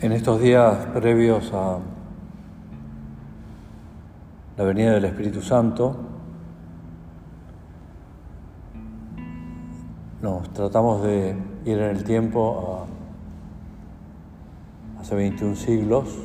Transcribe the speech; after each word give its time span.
En 0.00 0.12
estos 0.12 0.40
días 0.40 0.86
previos 0.94 1.52
a 1.52 1.80
la 4.56 4.62
venida 4.62 4.92
del 4.92 5.06
Espíritu 5.06 5.42
Santo, 5.42 5.96
nos 10.22 10.48
tratamos 10.50 11.02
de 11.02 11.34
ir 11.64 11.78
en 11.78 11.96
el 11.96 12.04
tiempo 12.04 12.86
hace 15.00 15.16
21 15.16 15.56
siglos. 15.56 16.16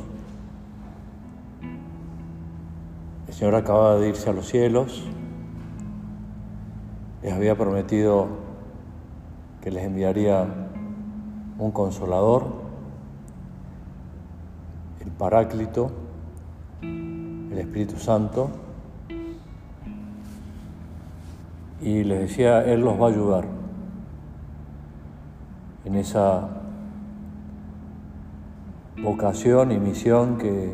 El 3.27 3.33
Señor 3.33 3.55
acababa 3.55 3.95
de 3.95 4.09
irse 4.09 4.29
a 4.29 4.33
los 4.33 4.47
cielos, 4.47 5.03
les 7.23 7.33
había 7.33 7.57
prometido 7.57 8.27
que 9.63 9.71
les 9.71 9.83
enviaría 9.83 10.45
un 11.57 11.71
consolador 11.71 12.62
Paráclito, 15.23 15.89
el 16.81 17.57
Espíritu 17.57 17.95
Santo, 17.95 18.49
y 21.81 22.03
les 22.03 22.19
decía, 22.19 22.61
Él 22.65 22.81
los 22.81 22.99
va 22.99 23.05
a 23.05 23.09
ayudar 23.09 23.45
en 25.85 25.95
esa 25.95 26.49
vocación 29.01 29.71
y 29.71 29.79
misión 29.79 30.37
que 30.37 30.73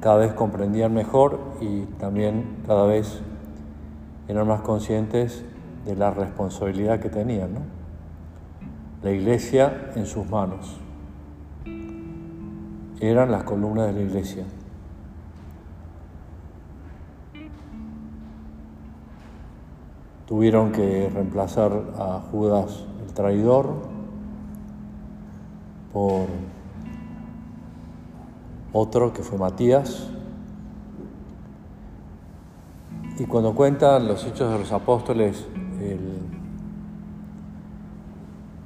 cada 0.00 0.16
vez 0.16 0.32
comprendían 0.32 0.94
mejor 0.94 1.40
y 1.60 1.82
también 2.00 2.56
cada 2.66 2.86
vez 2.86 3.20
eran 4.28 4.48
más 4.48 4.62
conscientes 4.62 5.44
de 5.84 5.94
la 5.94 6.10
responsabilidad 6.10 7.00
que 7.00 7.10
tenían, 7.10 7.50
la 9.02 9.10
iglesia 9.10 9.90
en 9.94 10.06
sus 10.06 10.26
manos 10.30 10.80
eran 13.02 13.32
las 13.32 13.42
columnas 13.42 13.88
de 13.88 13.92
la 13.94 14.00
iglesia. 14.00 14.44
Tuvieron 20.26 20.70
que 20.70 21.10
reemplazar 21.12 21.72
a 21.98 22.20
Judas 22.30 22.84
el 23.04 23.12
traidor 23.12 23.74
por 25.92 26.26
otro 28.72 29.12
que 29.12 29.22
fue 29.22 29.36
Matías. 29.36 30.08
Y 33.18 33.24
cuando 33.24 33.54
cuentan 33.54 34.06
los 34.06 34.24
hechos 34.24 34.52
de 34.52 34.58
los 34.60 34.70
apóstoles, 34.72 35.44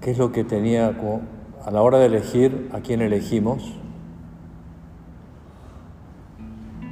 qué 0.01 0.11
es 0.11 0.19
lo 0.19 0.31
que 0.31 0.45
tenía 0.45 0.95
a 1.65 1.71
la 1.71 1.83
hora 1.83 1.99
de 1.99 2.07
elegir 2.07 2.71
a 2.73 2.81
quién 2.81 3.01
elegimos, 3.01 3.75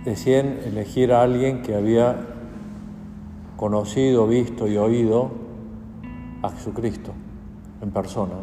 decían 0.04 0.58
elegir 0.64 1.12
a 1.12 1.22
alguien 1.22 1.62
que 1.62 1.74
había 1.74 2.16
conocido, 3.56 4.26
visto 4.26 4.68
y 4.68 4.76
oído 4.76 5.30
a 6.42 6.50
Jesucristo 6.50 7.12
en 7.80 7.90
persona, 7.90 8.34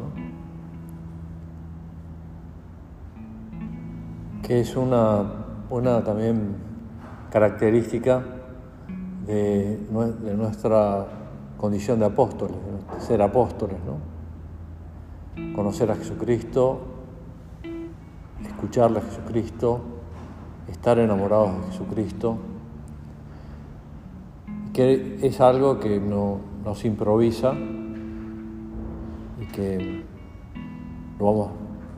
que 4.42 4.62
es 4.62 4.76
una, 4.76 5.24
una 5.70 6.04
también 6.04 6.56
característica 7.30 8.24
de, 9.26 9.78
de, 9.78 10.34
nuestra 10.36 11.06
condición 11.58 12.00
de 12.00 12.06
apóstoles, 12.06 12.58
de 12.96 13.02
ser 13.02 13.22
apóstoles, 13.22 13.78
¿no? 13.86 14.12
conocer 15.54 15.92
a 15.92 15.96
Jesucristo, 15.96 16.82
escucharle 18.44 19.00
a 19.00 19.02
Jesucristo, 19.02 19.91
estar 20.70 21.00
enamorados 21.00 21.54
de 21.56 21.72
Jesucristo, 21.72 22.38
que 24.74 25.20
es 25.22 25.42
algo 25.42 25.80
que 25.80 26.00
no, 26.00 26.40
nos 26.64 26.86
improvisa 26.86 27.54
y 29.42 29.46
que 29.54 30.04
lo 31.20 31.26
vamos 31.26 31.50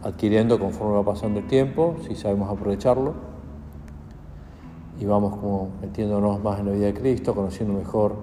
adquiriendo 0.04 0.60
conforme 0.60 0.96
va 0.96 1.04
pasando 1.04 1.40
el 1.40 1.48
tiempo, 1.48 1.96
si 2.08 2.16
sabemos 2.16 2.50
aprovecharlo, 2.50 3.14
y 5.00 5.06
vamos 5.06 5.38
como 5.38 5.70
metiéndonos 5.82 6.42
más 6.44 6.60
en 6.60 6.68
la 6.68 6.72
vida 6.72 6.86
de 6.88 6.94
Cristo, 6.94 7.34
conociendo 7.34 7.74
mejor 7.74 8.16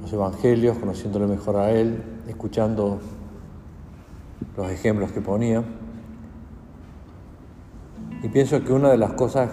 los 0.00 0.12
evangelios, 0.12 0.78
conociéndole 0.78 1.26
mejor 1.26 1.56
a 1.56 1.70
Él, 1.70 2.02
escuchando 2.28 2.98
los 4.56 4.70
ejemplos 4.70 5.12
que 5.12 5.20
ponía. 5.20 5.64
Y 8.24 8.28
pienso 8.30 8.64
que 8.64 8.72
una 8.72 8.88
de 8.88 8.96
las 8.96 9.12
cosas, 9.12 9.50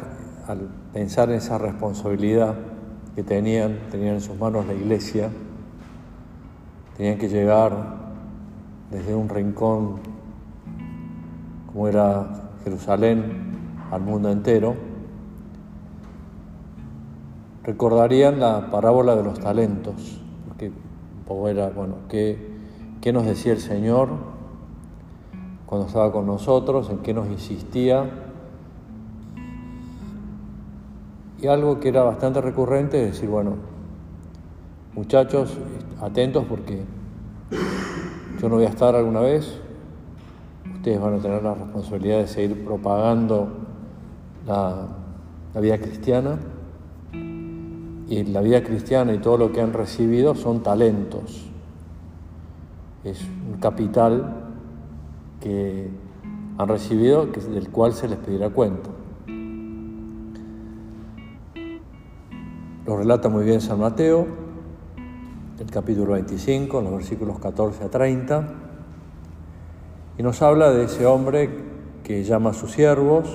al 0.48 0.70
pensar 0.94 1.30
en 1.30 1.36
esa 1.36 1.58
responsabilidad 1.58 2.56
que 3.16 3.22
tenían, 3.22 3.80
tenían 3.92 4.16
en 4.16 4.22
sus 4.22 4.40
manos 4.40 4.66
la 4.66 4.74
iglesia, 4.74 5.30
tenían 6.96 7.18
que 7.18 7.28
llegar 7.28 7.74
desde 8.90 9.14
un 9.14 9.28
rincón 9.28 9.98
como 11.68 11.90
era 11.90 12.52
Jerusalén 12.64 13.58
al 13.92 14.04
mundo 14.04 14.32
entero, 14.32 14.76
recordarían 17.64 18.40
la 18.40 18.72
parábola 18.72 19.18
de 19.18 19.24
los 19.26 19.38
talentos, 19.38 20.22
porque 20.48 20.72
era, 21.50 21.72
bueno, 21.72 21.96
¿qué, 22.08 22.58
qué 23.02 23.12
nos 23.12 23.26
decía 23.26 23.52
el 23.52 23.60
Señor 23.60 24.12
cuando 25.66 25.88
estaba 25.88 26.14
con 26.14 26.26
nosotros, 26.26 26.90
en 26.90 27.00
qué 27.00 27.14
nos 27.14 27.28
insistía 27.28 28.31
Y 31.42 31.48
algo 31.48 31.80
que 31.80 31.90
era 31.90 32.04
bastante 32.04 32.40
recurrente 32.40 33.04
es 33.04 33.14
decir, 33.14 33.28
bueno, 33.28 33.56
muchachos, 34.94 35.58
atentos 36.00 36.46
porque 36.48 36.84
yo 38.40 38.48
no 38.48 38.56
voy 38.56 38.66
a 38.66 38.70
estar 38.70 38.96
alguna 38.96 39.22
vez, 39.22 39.60
ustedes 40.76 41.02
van 41.02 41.16
a 41.16 41.18
tener 41.18 41.42
la 41.42 41.56
responsabilidad 41.56 42.20
de 42.20 42.28
seguir 42.28 42.64
propagando 42.64 43.50
la, 44.46 44.88
vida 45.60 45.80
cristiana 45.80 46.38
y 47.12 48.24
la 48.26 48.42
vida 48.42 48.64
cristiana 48.64 49.14
y 49.14 49.18
todo 49.18 49.38
lo 49.38 49.52
que 49.52 49.62
han 49.62 49.74
recibido 49.74 50.36
son 50.36 50.62
talentos. 50.62 51.50
Es 53.04 53.20
un 53.52 53.60
capital 53.60 54.44
que 55.40 55.90
han 56.60 56.68
recibido 56.68 57.26
del 57.26 57.70
cual 57.70 57.94
se 57.94 58.08
les 58.08 58.20
pedirá 58.20 58.52
cuenta. 58.52 58.92
Lo 62.92 62.98
relata 62.98 63.30
muy 63.30 63.46
bien 63.46 63.62
San 63.62 63.80
Mateo, 63.80 64.28
el 65.58 65.72
capítulo 65.72 66.12
25, 66.12 66.82
los 66.82 66.92
versículos 66.92 67.40
14 67.40 67.86
a 67.86 67.90
30, 67.90 68.48
y 70.18 70.24
nos 70.24 70.42
habla 70.42 70.72
de 70.72 70.84
ese 70.84 71.06
hombre 71.06 71.52
que 72.04 72.26
llama 72.26 72.50
a 72.50 72.54
sus 72.54 72.72
siervos 72.72 73.30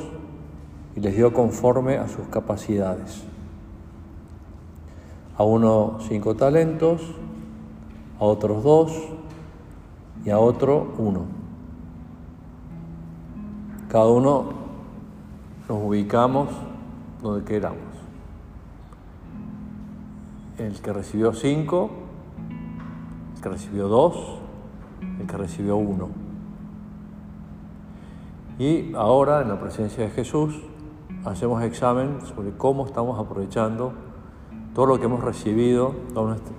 y 0.94 1.00
les 1.00 1.16
dio 1.16 1.32
conforme 1.32 1.96
a 1.96 2.06
sus 2.06 2.28
capacidades. 2.28 3.24
A 5.38 5.42
uno 5.42 6.00
cinco 6.00 6.34
talentos, 6.34 7.00
a 8.20 8.24
otros 8.24 8.62
dos 8.62 8.92
y 10.22 10.28
a 10.28 10.38
otro 10.38 10.92
uno. 10.98 11.22
Cada 13.88 14.09
uno 14.09 14.50
nos 15.66 15.82
ubicamos 15.82 16.50
donde 17.22 17.42
queramos 17.47 17.85
el 20.58 20.80
que 20.80 20.92
recibió 20.92 21.32
cinco, 21.32 21.91
el 23.34 23.42
que 23.42 23.48
recibió 23.48 23.88
dos, 23.88 24.38
el 25.20 25.26
que 25.26 25.36
recibió 25.36 25.76
uno. 25.76 26.08
Y 28.58 28.94
ahora, 28.94 29.42
en 29.42 29.48
la 29.48 29.60
presencia 29.60 30.04
de 30.04 30.10
Jesús, 30.10 30.62
hacemos 31.24 31.62
examen 31.62 32.20
sobre 32.22 32.53
cómo 32.53 32.86
estamos 32.86 33.18
aprovechando 33.18 33.92
todo 34.74 34.86
lo 34.86 34.98
que 34.98 35.06
hemos 35.06 35.22
recibido, 35.22 35.94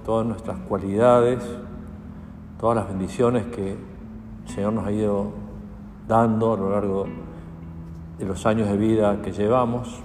todas 0.05 0.25
nuestras 0.25 0.59
cualidades, 0.67 1.43
todas 2.59 2.75
las 2.75 2.87
bendiciones 2.87 3.45
que 3.47 3.73
el 3.73 4.53
Señor 4.53 4.73
nos 4.73 4.85
ha 4.85 4.91
ido 4.91 5.31
dando 6.07 6.53
a 6.53 6.57
lo 6.57 6.69
largo 6.71 7.05
de 8.17 8.25
los 8.25 8.45
años 8.45 8.67
de 8.69 8.77
vida 8.77 9.21
que 9.21 9.31
llevamos. 9.31 10.01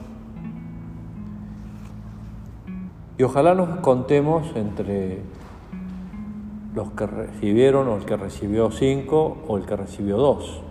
Y 3.19 3.23
ojalá 3.23 3.55
nos 3.55 3.81
contemos 3.81 4.51
entre 4.57 5.21
los 6.75 6.91
que 6.93 7.07
recibieron 7.07 7.89
o 7.89 7.97
el 7.97 8.05
que 8.05 8.17
recibió 8.17 8.71
cinco 8.71 9.39
o 9.47 9.59
el 9.59 9.67
que 9.67 9.77
recibió 9.77 10.17
dos. 10.17 10.63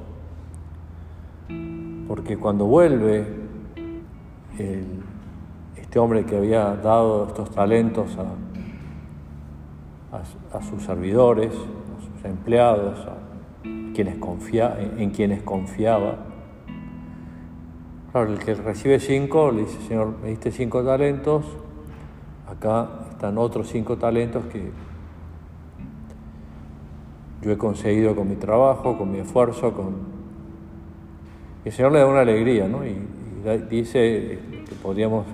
Porque 2.07 2.37
cuando 2.37 2.65
vuelve 2.65 3.41
este 5.75 5.99
hombre 5.99 6.25
que 6.25 6.37
había 6.37 6.75
dado 6.75 7.27
estos 7.27 7.51
talentos 7.51 8.17
a, 10.11 10.61
sus 10.63 10.83
servidores, 10.83 11.51
a 11.53 12.01
sus 12.01 12.25
empleados, 12.25 12.99
quienes 13.93 14.17
confía, 14.17 14.77
en 14.97 15.11
quienes 15.11 15.43
confiaba. 15.43 16.17
Claro, 18.11 18.33
el 18.33 18.39
que 18.39 18.55
recibe 18.55 18.99
cinco 18.99 19.51
le 19.51 19.61
dice, 19.61 19.79
Señor, 19.87 20.15
me 20.21 20.29
diste 20.29 20.51
cinco 20.51 20.83
talentos, 20.83 21.45
acá 22.61 22.89
están 23.09 23.39
otros 23.39 23.67
cinco 23.69 23.97
talentos 23.97 24.45
que 24.45 24.71
yo 27.41 27.51
he 27.51 27.57
conseguido 27.57 28.15
con 28.15 28.29
mi 28.29 28.35
trabajo, 28.35 28.97
con 28.99 29.11
mi 29.11 29.17
esfuerzo, 29.17 29.73
con... 29.73 29.95
Y 31.65 31.69
el 31.69 31.73
Señor 31.73 31.91
le 31.91 31.99
da 31.99 32.05
una 32.05 32.19
alegría, 32.19 32.67
¿no? 32.67 32.85
Y, 32.85 32.95
dice 33.71 34.39
que 34.69 34.75
podríamos 34.83 35.25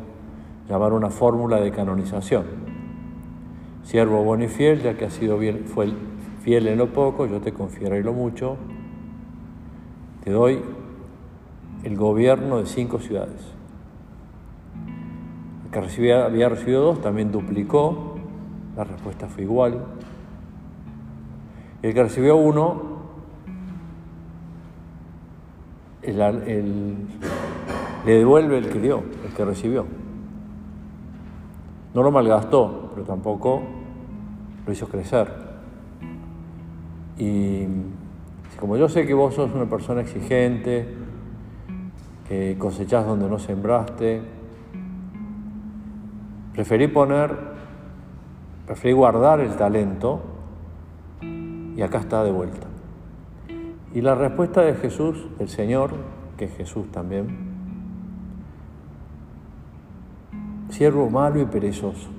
llamar 0.70 0.94
una 0.94 1.10
fórmula 1.10 1.60
de 1.60 1.72
canonización. 1.72 2.46
Siervo 3.84 4.24
bueno 4.24 4.46
y 4.46 4.48
fiel, 4.48 4.82
ya 4.82 4.96
que 4.96 5.04
ha 5.04 5.10
sido 5.10 5.38
bien, 5.38 5.66
fue 5.66 5.92
fiel 6.42 6.68
en 6.68 6.78
lo 6.78 6.94
poco, 6.94 7.26
yo 7.26 7.42
te 7.42 7.52
confiaré 7.52 8.02
lo 8.02 8.14
mucho. 8.14 8.56
Te 10.24 10.32
doy 10.32 10.62
el 11.84 11.98
gobierno 11.98 12.60
de 12.60 12.66
cinco 12.66 13.00
ciudades. 13.00 13.57
El 15.78 15.84
que 15.84 15.90
recibía, 15.90 16.26
había 16.26 16.50
recibido 16.50 16.82
dos 16.82 17.02
también 17.02 17.32
duplicó, 17.32 18.16
la 18.76 18.84
respuesta 18.84 19.28
fue 19.28 19.44
igual. 19.44 19.86
El 21.84 21.94
que 21.94 22.02
recibió 22.02 22.36
uno, 22.36 22.82
le 26.02 26.16
devuelve 28.06 28.58
el 28.58 28.70
que 28.70 28.80
dio, 28.80 29.04
el 29.24 29.34
que 29.36 29.46
recibió. 29.46 29.86
No 31.94 32.02
lo 32.02 32.10
malgastó, 32.10 32.90
pero 32.96 33.06
tampoco 33.06 33.62
lo 34.66 34.74
hizo 34.74 34.88
crecer. 34.88 35.32
Y 37.20 37.68
como 38.60 38.78
yo 38.78 38.90
sé 38.90 39.06
que 39.06 39.14
vos 39.14 39.36
sos 39.36 39.54
una 39.54 39.70
persona 39.70 40.02
exigente, 40.02 40.88
que 42.28 42.56
cosechás 42.58 43.06
donde 43.06 43.30
no 43.30 43.38
sembraste, 43.38 44.37
preferí 46.58 46.88
poner, 46.88 47.36
preferí 48.66 48.92
guardar 48.92 49.42
el 49.42 49.56
talento 49.58 50.22
y 51.22 51.80
acá 51.84 52.00
está 52.00 52.24
de 52.24 52.32
vuelta. 52.32 52.66
Y 53.94 54.02
la 54.02 54.16
respuesta 54.16 54.62
de 54.62 54.74
Jesús, 54.74 55.28
el 55.38 55.50
Señor, 55.50 55.92
que 56.36 56.46
es 56.46 56.58
Jesús 56.58 56.92
también, 56.92 57.28
siervo 60.70 61.12
malo 61.12 61.40
y 61.40 61.46
perezoso. 61.46 62.10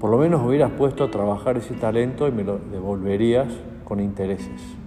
Por 0.00 0.10
lo 0.10 0.18
menos 0.18 0.46
hubieras 0.46 0.70
puesto 0.70 1.02
a 1.02 1.10
trabajar 1.10 1.56
ese 1.56 1.74
talento 1.74 2.28
y 2.28 2.30
me 2.30 2.44
lo 2.44 2.58
devolverías 2.70 3.48
con 3.84 3.98
intereses. 3.98 4.79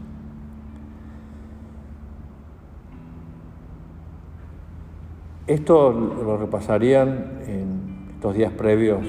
Esto 5.45 5.91
lo 5.91 6.37
repasarían 6.37 7.41
en 7.47 8.07
estos 8.15 8.33
días 8.33 8.53
previos 8.53 9.05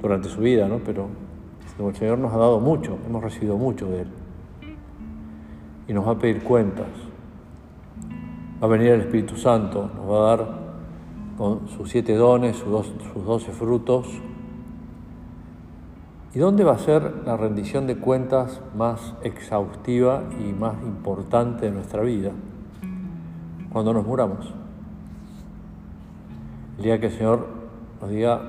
durante 0.00 0.28
su 0.28 0.40
vida, 0.40 0.68
¿no? 0.68 0.78
Pero 0.78 1.08
el 1.80 1.96
Señor 1.96 2.18
nos 2.18 2.32
ha 2.32 2.36
dado 2.36 2.60
mucho, 2.60 2.98
hemos 3.04 3.20
recibido 3.20 3.56
mucho 3.56 3.90
de 3.90 4.02
Él. 4.02 4.08
Y 5.88 5.92
nos 5.92 6.06
va 6.06 6.12
a 6.12 6.18
pedir 6.18 6.44
cuentas. 6.44 6.86
Va 8.62 8.68
a 8.68 8.70
venir 8.70 8.92
el 8.92 9.00
Espíritu 9.00 9.36
Santo, 9.36 9.90
nos 9.96 10.08
va 10.08 10.18
a 10.18 10.36
dar 10.36 10.48
con 11.36 11.68
sus 11.68 11.90
siete 11.90 12.14
dones, 12.14 12.56
sus, 12.56 13.24
doce 13.26 13.50
frutos. 13.50 14.06
¿Y 16.32 16.38
dónde 16.38 16.62
va 16.62 16.74
a 16.74 16.78
ser 16.78 17.22
la 17.26 17.36
rendición 17.36 17.88
de 17.88 17.96
cuentas 17.96 18.60
más 18.76 19.14
exhaustiva 19.24 20.22
y 20.38 20.52
más 20.52 20.80
importante 20.84 21.66
de 21.66 21.72
nuestra 21.72 22.02
vida? 22.02 22.30
Cuando 23.72 23.92
nos 23.92 24.06
muramos. 24.06 24.54
El 26.76 26.84
día 26.84 27.00
que 27.00 27.06
el 27.06 27.12
Señor 27.12 27.46
nos 28.00 28.10
diga, 28.10 28.42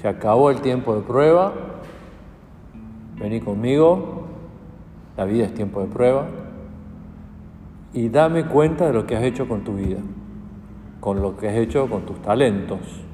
se 0.00 0.08
acabó 0.08 0.50
el 0.50 0.60
tiempo 0.60 0.94
de 0.94 1.02
prueba, 1.02 1.52
vení 3.18 3.40
conmigo, 3.40 4.26
la 5.16 5.24
vida 5.24 5.46
es 5.46 5.54
tiempo 5.54 5.80
de 5.80 5.86
prueba, 5.86 6.26
y 7.92 8.10
dame 8.10 8.44
cuenta 8.44 8.86
de 8.86 8.92
lo 8.92 9.06
que 9.06 9.16
has 9.16 9.22
hecho 9.22 9.48
con 9.48 9.64
tu 9.64 9.74
vida, 9.74 9.98
con 11.00 11.22
lo 11.22 11.36
que 11.36 11.48
has 11.48 11.56
hecho 11.56 11.88
con 11.88 12.04
tus 12.04 12.20
talentos. 12.20 13.06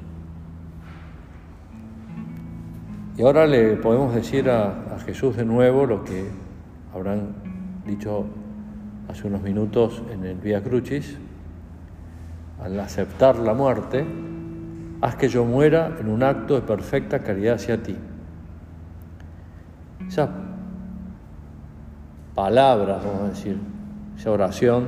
Y 3.17 3.23
ahora 3.23 3.47
le 3.47 3.77
podemos 3.77 4.15
decir 4.15 4.51
a, 4.51 4.99
Jesús 5.05 5.37
de 5.37 5.45
nuevo 5.45 5.85
lo 5.85 6.05
que 6.05 6.27
habrán 6.95 7.35
dicho 7.85 8.25
hace 9.09 9.27
unos 9.27 9.43
minutos 9.43 10.01
en 10.13 10.25
el 10.25 10.37
Vía 10.37 10.63
Crucis, 10.63 11.19
al 12.63 12.79
aceptar 12.81 13.39
la 13.39 13.55
muerte, 13.55 14.07
haz 15.01 15.17
que 15.17 15.29
yo 15.29 15.45
muera 15.45 15.97
en 15.99 16.09
un 16.09 16.23
acto 16.23 16.55
de 16.55 16.63
perfecta 16.63 17.21
caridad 17.21 17.57
hacia 17.57 17.83
ti. 17.83 17.97
Esa 20.07 20.29
palabra, 22.35 23.01
vamos 23.05 23.23
a 23.23 23.29
decir, 23.29 23.59
esa 24.17 24.31
oración, 24.31 24.87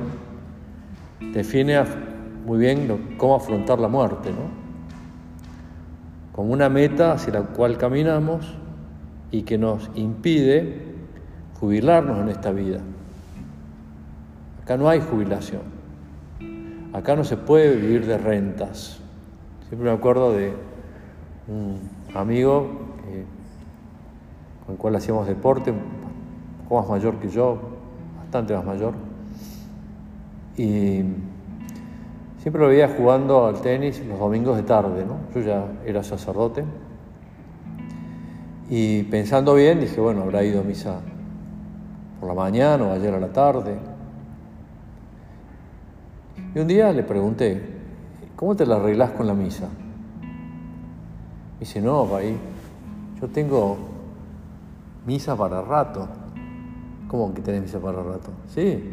define 1.33 1.83
muy 2.45 2.59
bien 2.59 3.15
cómo 3.17 3.35
afrontar 3.35 3.79
la 3.79 3.87
muerte, 3.87 4.31
¿no? 4.31 4.65
Como 6.31 6.53
una 6.53 6.69
meta 6.69 7.13
hacia 7.13 7.33
la 7.33 7.41
cual 7.41 7.77
caminamos 7.77 8.55
y 9.31 9.43
que 9.43 9.57
nos 9.57 9.89
impide 9.95 10.95
jubilarnos 11.59 12.19
en 12.19 12.29
esta 12.29 12.51
vida. 12.51 12.79
Acá 14.63 14.77
no 14.77 14.89
hay 14.89 15.01
jubilación. 15.01 15.74
Acá 16.95 17.13
no 17.17 17.25
se 17.25 17.35
puede 17.35 17.75
vivir 17.75 18.05
de 18.05 18.17
rentas. 18.17 19.01
Siempre 19.67 19.89
me 19.89 19.93
acuerdo 19.93 20.31
de 20.31 20.53
un 21.49 21.77
amigo 22.15 22.69
con 24.65 24.75
el 24.75 24.79
cual 24.79 24.95
hacíamos 24.95 25.27
deporte, 25.27 25.71
un 25.71 25.79
poco 26.63 26.79
más 26.79 26.89
mayor 26.89 27.15
que 27.15 27.27
yo, 27.27 27.59
bastante 28.17 28.55
más 28.55 28.63
mayor. 28.63 28.93
Y 30.55 31.01
siempre 32.39 32.61
lo 32.61 32.69
veía 32.69 32.87
jugando 32.87 33.45
al 33.45 33.59
tenis 33.59 34.01
los 34.07 34.17
domingos 34.17 34.55
de 34.55 34.63
tarde, 34.63 35.05
¿no? 35.05 35.17
Yo 35.35 35.45
ya 35.45 35.65
era 35.85 36.01
sacerdote. 36.01 36.63
Y 38.69 39.03
pensando 39.03 39.53
bien, 39.55 39.81
dije, 39.81 39.99
bueno, 39.99 40.21
habrá 40.21 40.45
ido 40.45 40.61
a 40.61 40.63
misa 40.63 41.01
por 42.21 42.29
la 42.29 42.35
mañana 42.35 42.85
o 42.85 42.93
ayer 42.93 43.13
a 43.13 43.19
la 43.19 43.33
tarde. 43.33 43.94
Y 46.55 46.59
un 46.59 46.67
día 46.69 46.93
le 46.93 47.03
pregunté, 47.03 47.61
¿cómo 48.37 48.55
te 48.55 48.65
la 48.65 48.77
arreglás 48.77 49.11
con 49.11 49.27
la 49.27 49.33
misa? 49.33 49.67
Y 51.57 51.59
dice, 51.59 51.81
no, 51.81 52.15
ahí, 52.15 52.37
yo 53.19 53.27
tengo 53.27 53.75
misa 55.05 55.35
para 55.35 55.61
rato. 55.61 56.07
¿Cómo 57.09 57.33
que 57.33 57.41
tenés 57.41 57.63
misa 57.63 57.79
para 57.79 58.01
rato? 58.01 58.31
Sí. 58.47 58.89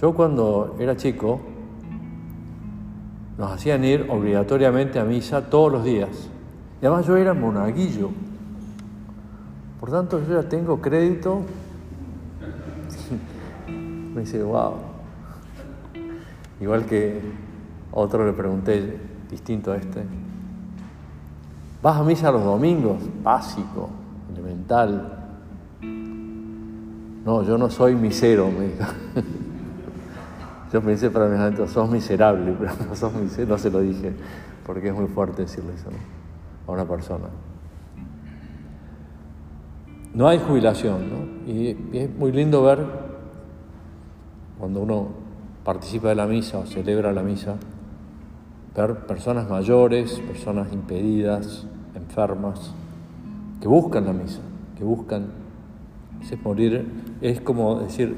Yo 0.00 0.12
cuando 0.12 0.74
era 0.80 0.96
chico, 0.96 1.40
nos 3.38 3.52
hacían 3.52 3.84
ir 3.84 4.08
obligatoriamente 4.10 4.98
a 4.98 5.04
misa 5.04 5.48
todos 5.48 5.70
los 5.70 5.84
días. 5.84 6.28
Y 6.82 6.86
además 6.86 7.06
yo 7.06 7.16
era 7.16 7.34
monaguillo. 7.34 8.10
Por 9.78 9.92
tanto, 9.92 10.20
yo 10.26 10.42
ya 10.42 10.48
tengo 10.48 10.80
crédito. 10.80 11.42
Me 13.68 14.22
dice, 14.22 14.42
wow. 14.42 14.89
Igual 16.60 16.84
que 16.86 17.20
otro 17.92 18.26
le 18.26 18.32
pregunté, 18.32 18.98
distinto 19.30 19.72
a 19.72 19.76
este. 19.76 20.04
¿Vas 21.82 21.96
a 21.96 22.04
misa 22.04 22.30
los 22.30 22.44
domingos? 22.44 22.98
Básico 23.22 23.88
elemental. 24.32 25.16
No, 27.24 27.42
yo 27.42 27.58
no 27.58 27.70
soy 27.70 27.94
misero, 27.94 28.50
me 28.50 28.66
dijo. 28.66 28.84
Yo 30.72 30.80
pensé 30.80 31.10
para 31.10 31.26
mi 31.26 31.36
adentro, 31.36 31.66
sos 31.66 31.90
miserable, 31.90 32.52
pero 32.58 32.72
no 32.88 32.94
sos 32.94 33.12
miserable, 33.12 33.46
no 33.52 33.58
se 33.58 33.70
lo 33.70 33.80
dije, 33.80 34.12
porque 34.64 34.88
es 34.88 34.94
muy 34.94 35.06
fuerte 35.06 35.42
decirle 35.42 35.74
eso 35.74 35.88
a 36.66 36.70
una 36.70 36.84
persona. 36.84 37.26
No 40.14 40.28
hay 40.28 40.38
jubilación, 40.38 41.10
¿no? 41.10 41.52
Y, 41.52 41.76
es 41.92 42.14
muy 42.14 42.30
lindo 42.30 42.62
ver 42.62 42.86
cuando 44.58 44.80
uno 44.80 45.08
participa 45.64 46.08
de 46.08 46.14
la 46.14 46.26
misa 46.26 46.58
o 46.58 46.66
celebra 46.66 47.12
la 47.12 47.22
misa, 47.22 47.56
personas 49.06 49.48
mayores, 49.48 50.20
personas 50.20 50.72
impedidas, 50.72 51.66
enfermas, 51.94 52.72
que 53.60 53.68
buscan 53.68 54.06
la 54.06 54.12
misa, 54.12 54.40
que 54.78 54.84
buscan 54.84 55.26
ese 56.22 56.36
morir. 56.36 56.86
Es 57.20 57.40
como 57.40 57.80
decir, 57.80 58.16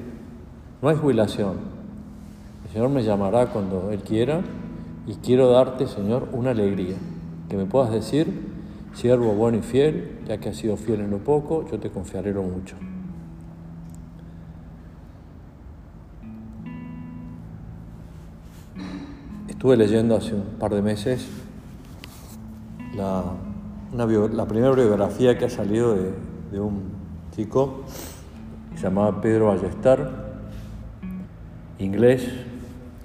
no 0.81 0.89
hay 0.89 0.97
jubilación. 0.97 1.57
El 2.65 2.71
Señor 2.73 2.91
me 2.91 3.03
llamará 3.03 3.47
cuando 3.47 3.91
Él 3.91 4.03
quiera 4.03 4.41
y 5.07 5.15
quiero 5.15 5.51
darte, 5.51 5.87
Señor, 5.89 6.29
una 6.33 6.51
alegría. 6.51 6.97
Que 7.49 7.57
me 7.57 7.67
puedas 7.67 7.91
decir, 7.91 8.53
siervo 8.95 9.35
bueno 9.35 9.59
y 9.59 9.63
fiel, 9.63 10.21
ya 10.27 10.39
que 10.39 10.51
has 10.51 10.57
sido 10.57 10.77
fiel 10.77 11.01
en 11.01 11.11
lo 11.11 11.19
poco, 11.19 11.69
yo 11.71 11.79
te 11.79 11.91
confiaré 11.91 12.33
lo 12.33 12.43
mucho. 12.43 12.77
Estuve 19.63 19.77
leyendo 19.77 20.17
hace 20.17 20.35
un 20.35 20.59
par 20.59 20.75
de 20.75 20.83
meses 20.83 21.31
la, 22.97 23.23
primera 24.49 24.75
biografía 24.75 25.39
que 25.39 25.45
ha 25.45 25.49
salido 25.49 25.95
de, 26.51 26.59
un 26.59 26.83
chico 27.31 27.85
que 28.73 28.79
se 28.79 28.83
llamaba 28.83 29.21
Pedro 29.21 29.47
Ballester, 29.47 30.11
inglés, 31.79 32.29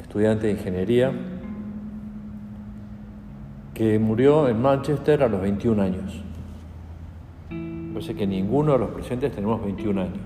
estudiante 0.02 0.48
de 0.48 0.54
ingeniería, 0.54 1.12
que 3.76 4.00
murió 4.00 4.50
en 4.50 4.60
Manchester 4.60 5.22
a 5.22 5.28
los 5.28 5.40
21 5.40 5.80
años. 5.80 6.24
Parece 7.94 8.16
que 8.16 8.26
ninguno 8.26 8.72
de 8.72 8.80
los 8.80 8.90
presentes 8.90 9.32
tenemos 9.32 9.64
21 9.64 10.02
años. 10.02 10.18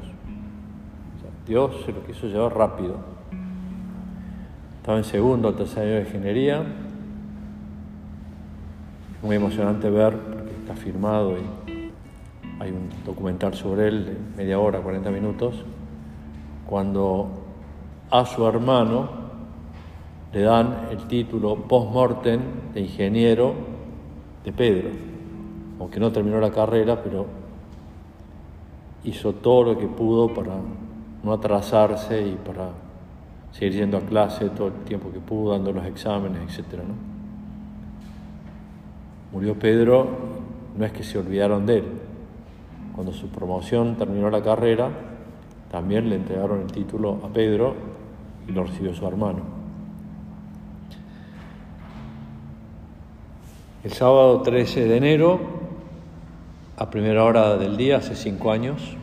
Dios 1.45 1.75
se 1.85 1.91
lo 1.91 2.05
quiso 2.05 2.27
llevar 2.27 2.55
rápido. 2.55 3.11
Estaba 4.81 4.97
en 4.97 5.03
segundo 5.03 5.50
o 5.50 5.53
tercer 5.53 5.83
año 5.83 5.93
de 5.93 6.01
ingeniería. 6.01 6.63
Muy 9.21 9.35
emocionante 9.35 9.91
ver, 9.91 10.17
porque 10.17 10.50
está 10.53 10.73
firmado 10.73 11.38
y 11.38 11.91
hay 12.59 12.71
un 12.71 12.89
documental 13.05 13.53
sobre 13.53 13.89
él 13.89 14.05
de 14.05 14.17
media 14.35 14.57
hora, 14.57 14.79
40 14.79 15.11
minutos, 15.11 15.53
cuando 16.65 17.29
a 18.09 18.25
su 18.25 18.43
hermano 18.47 19.07
le 20.33 20.41
dan 20.41 20.88
el 20.89 21.05
título 21.05 21.57
post-mortem 21.57 22.41
de 22.73 22.81
ingeniero 22.81 23.53
de 24.43 24.51
Pedro, 24.51 24.89
aunque 25.79 26.00
no 26.00 26.11
terminó 26.11 26.39
la 26.39 26.50
carrera, 26.50 27.03
pero 27.03 27.27
hizo 29.03 29.33
todo 29.33 29.73
lo 29.73 29.77
que 29.77 29.85
pudo 29.85 30.33
para 30.33 30.55
no 31.21 31.33
atrasarse 31.33 32.27
y 32.27 32.33
para 32.43 32.89
seguir 33.51 33.74
yendo 33.74 33.98
a 33.98 34.01
clase 34.01 34.50
todo 34.50 34.67
el 34.67 34.74
tiempo 34.86 35.12
que 35.12 35.20
pudo, 35.20 35.51
dando 35.53 35.72
los 35.72 35.86
exámenes, 35.86 36.58
etc. 36.58 36.81
Murió 39.31 39.58
Pedro, 39.58 40.08
no 40.77 40.86
es 40.86 40.91
que 40.91 41.03
se 41.03 41.17
olvidaron 41.17 41.65
de 41.65 41.77
él. 41.77 41.86
Cuando 42.93 43.13
su 43.13 43.27
promoción 43.27 43.96
terminó 43.96 44.29
la 44.29 44.41
carrera, 44.41 44.89
también 45.70 46.10
le 46.10 46.15
entregaron 46.15 46.62
el 46.62 46.72
título 46.72 47.20
a 47.24 47.29
Pedro 47.29 47.75
y 48.48 48.51
lo 48.51 48.63
recibió 48.63 48.93
su 48.93 49.08
hermano. 49.08 49.62
El 53.84 53.93
sábado 53.93 54.41
13 54.41 54.88
de 54.88 54.98
enero, 54.98 55.39
a 56.77 56.89
primera 56.89 57.24
hora 57.24 57.58
del 57.58 57.77
día, 57.77 57.98
hace 57.98 58.15
cinco 58.15 58.51
años, 58.51 58.96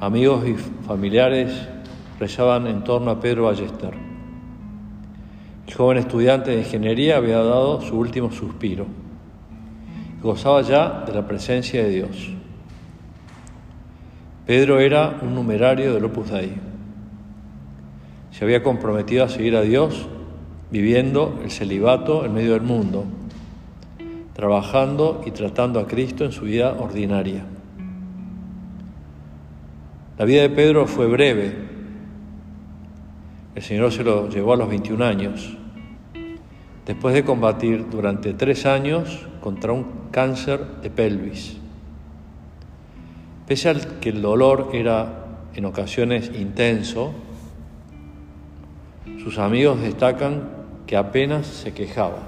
amigos 0.00 0.46
y 0.48 0.54
familiares 0.54 1.68
en 2.68 2.84
torno 2.84 3.10
a 3.10 3.20
Pedro 3.20 3.44
Ballester. 3.44 3.94
El 5.66 5.74
joven 5.74 5.98
estudiante 5.98 6.50
de 6.50 6.58
ingeniería 6.58 7.16
había 7.16 7.38
dado 7.38 7.80
su 7.80 7.98
último 7.98 8.30
suspiro 8.30 8.86
gozaba 10.22 10.62
ya 10.62 11.04
de 11.04 11.12
la 11.12 11.26
presencia 11.26 11.82
de 11.82 11.90
Dios. 11.90 12.30
Pedro 14.46 14.78
era 14.80 15.18
un 15.20 15.34
numerario 15.34 15.94
del 15.94 16.04
Opus 16.04 16.30
Dei. 16.30 16.52
Se 18.30 18.44
había 18.44 18.62
comprometido 18.62 19.24
a 19.24 19.28
seguir 19.28 19.56
a 19.56 19.62
Dios 19.62 20.06
viviendo 20.70 21.40
el 21.42 21.50
celibato 21.50 22.24
en 22.24 22.34
medio 22.34 22.52
del 22.52 22.62
mundo, 22.62 23.04
trabajando 24.32 25.22
y 25.26 25.32
tratando 25.32 25.80
a 25.80 25.86
Cristo 25.86 26.24
en 26.24 26.32
su 26.32 26.44
vida 26.44 26.72
ordinaria. 26.78 27.44
La 30.18 30.24
vida 30.24 30.42
de 30.42 30.50
Pedro 30.50 30.86
fue 30.86 31.06
breve. 31.06 31.71
El 33.54 33.62
Señor 33.62 33.92
se 33.92 34.02
lo 34.02 34.30
llevó 34.30 34.54
a 34.54 34.56
los 34.56 34.68
21 34.68 35.04
años, 35.04 35.56
después 36.86 37.14
de 37.14 37.22
combatir 37.22 37.90
durante 37.90 38.32
tres 38.32 38.64
años 38.64 39.26
contra 39.42 39.72
un 39.72 40.08
cáncer 40.10 40.80
de 40.82 40.88
pelvis. 40.88 41.58
Pese 43.46 43.68
al 43.68 44.00
que 44.00 44.08
el 44.08 44.22
dolor 44.22 44.70
era 44.72 45.26
en 45.54 45.66
ocasiones 45.66 46.30
intenso, 46.34 47.12
sus 49.22 49.38
amigos 49.38 49.80
destacan 49.82 50.48
que 50.86 50.96
apenas 50.96 51.46
se 51.46 51.74
quejaba. 51.74 52.20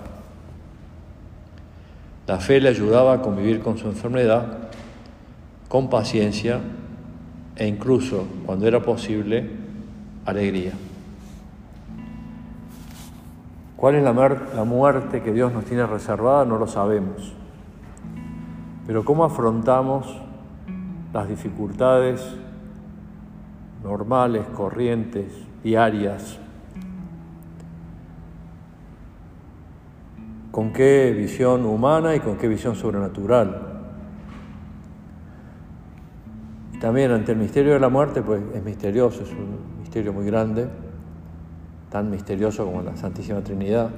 La 2.26 2.38
fe 2.38 2.60
le 2.60 2.68
ayudaba 2.68 3.14
a 3.14 3.22
convivir 3.22 3.60
con 3.60 3.78
su 3.78 3.86
enfermedad 3.88 4.68
con 5.68 5.88
paciencia 5.88 6.60
e 7.56 7.66
incluso, 7.66 8.26
cuando 8.46 8.68
era 8.68 8.82
posible, 8.82 9.48
alegría. 10.24 10.72
¿Cuál 13.84 13.96
es 13.96 14.02
la, 14.02 14.64
muerte 14.64 15.22
que 15.22 15.30
Dios 15.30 15.52
nos 15.52 15.66
tiene 15.66 15.86
reservada? 15.86 16.46
No 16.46 16.56
lo 16.56 16.66
sabemos. 16.66 17.34
Pero 18.86 19.04
¿cómo 19.04 19.26
afrontamos 19.26 20.22
las 21.12 21.28
dificultades 21.28 22.34
normales, 23.82 24.46
corrientes, 24.56 25.34
diarias, 25.62 26.38
con 30.50 30.72
qué 30.72 31.14
visión 31.14 31.66
humana 31.66 32.14
y 32.14 32.20
con 32.20 32.38
qué 32.38 32.48
visión 32.48 32.76
sobrenatural. 32.76 33.82
también 36.80 37.10
ante 37.10 37.32
el 37.32 37.38
misterio 37.38 37.74
de 37.74 37.80
la 37.80 37.90
muerte, 37.90 38.22
pues 38.22 38.40
es 38.54 38.64
misterioso, 38.64 39.24
es 39.24 39.30
un 39.32 39.78
misterio 39.80 40.14
muy 40.14 40.24
grande, 40.24 40.70
tan 41.94 42.10
misterioso 42.10 42.64
como 42.64 42.82
la 42.82 42.96
Santísima 42.96 43.40
Trinidad, 43.42 43.88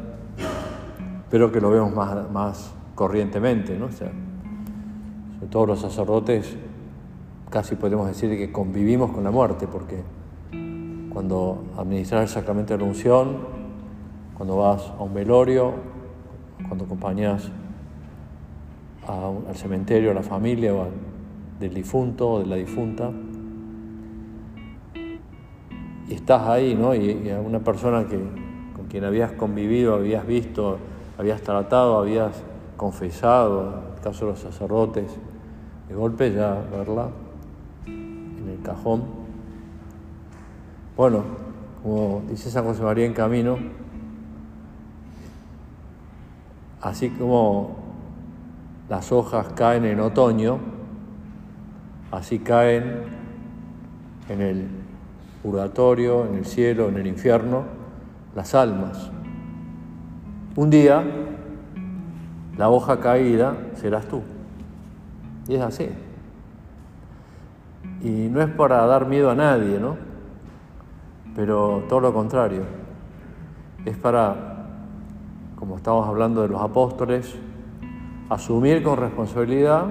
pero 1.31 1.51
que 1.51 1.63
lo 1.63 1.71
vemos 1.71 1.95
más, 1.95 2.31
más 2.31 2.75
corrientemente, 2.95 3.79
¿no? 3.79 3.87
O 3.87 3.91
sobre 3.91 4.13
todo 5.49 5.65
los 5.65 5.81
sacerdotes 5.81 6.59
casi 7.49 7.75
podemos 7.75 8.07
decir 8.07 8.37
que 8.37 8.53
convivimos 8.53 9.13
con 9.13 9.25
la 9.25 9.31
muerte, 9.31 9.67
porque 9.67 10.03
cuando 11.11 11.65
administras 11.79 12.21
el 12.25 12.29
sacramento 12.29 12.75
de 12.75 12.81
la 12.81 12.85
unción, 12.85 13.39
cuando 14.37 14.59
vas 14.59 14.93
a 14.99 15.03
un 15.03 15.15
velorio, 15.15 15.73
cuando 16.69 16.85
acompañas 16.85 17.51
al 19.09 19.57
cementerio, 19.57 20.11
a 20.11 20.15
la 20.15 20.23
familia 20.23 20.75
o 20.75 20.89
del 21.59 21.73
difunto 21.73 22.29
o 22.29 22.41
de 22.41 22.47
la 22.47 22.57
difunta. 22.57 23.11
Y 26.09 26.15
estás 26.15 26.43
ahí, 26.49 26.75
¿no? 26.75 26.95
Y, 26.95 27.31
a 27.31 27.41
una 27.41 27.61
persona 27.61 28.07
que, 28.07 28.19
con 28.75 28.87
quien 28.87 29.05
habías 29.05 29.33
convivido, 29.33 29.95
habías 29.95 30.27
visto, 30.27 30.79
habías 31.19 31.43
tratado, 31.43 31.99
habías 31.99 32.33
confesado, 32.77 33.83
en 33.89 33.95
el 33.97 34.01
caso 34.01 34.27
de 34.27 34.33
los 34.33 34.41
sacerdotes, 34.41 35.11
de 35.89 35.95
golpe 35.95 36.33
ya 36.33 36.63
verla 36.71 37.09
en 37.87 38.49
el 38.57 38.63
cajón. 38.63 39.05
Bueno, 40.97 41.25
como 41.83 42.23
dice 42.29 42.51
San 42.51 42.65
José 42.65 42.83
María 42.83 43.07
en 43.07 43.13
camino, 43.13 43.59
así 46.81 47.11
como 47.11 47.77
las 48.89 49.11
hojas 49.11 49.49
caen 49.55 49.85
en 49.85 50.01
otoño, 50.01 50.59
así 52.13 52.39
caen 52.39 53.03
en 54.29 54.41
el 54.41 54.86
purgatorio, 55.47 56.27
en 56.27 56.39
el 56.39 56.45
cielo, 56.45 56.89
en 56.89 56.97
el 56.97 57.07
infierno, 57.07 57.63
las 58.35 58.53
almas. 58.57 59.13
Un 60.57 60.71
día, 60.71 61.05
la 62.59 62.69
hoja 62.69 62.99
caída 62.99 63.57
serás 63.75 64.07
tú. 64.07 64.23
Y 65.47 65.55
es 65.55 65.63
así. 65.63 65.89
Y 68.03 68.29
no 68.29 68.43
es 68.43 68.49
para 68.49 68.85
dar 68.87 69.07
miedo 69.07 69.31
a 69.31 69.37
nadie, 69.37 69.79
¿no? 69.79 69.97
Pero 71.37 71.85
todo 71.89 72.01
lo 72.01 72.13
contrario. 72.13 72.63
Es 73.85 73.97
para 73.97 74.57
como 75.55 75.77
estamos 75.77 76.09
hablando 76.09 76.43
de 76.43 76.49
los 76.49 76.61
apóstoles, 76.61 77.37
asumir 78.29 78.83
con 78.83 78.99
responsabilidad 78.99 79.87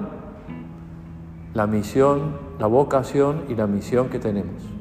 la 1.54 1.66
misión, 1.66 2.36
la 2.58 2.66
vocación 2.66 3.44
y 3.48 3.54
la 3.54 3.66
misión 3.66 4.10
que 4.10 4.18
tenemos. 4.18 4.75